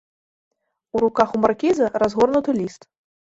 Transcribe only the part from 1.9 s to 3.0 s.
разгорнуты ліст.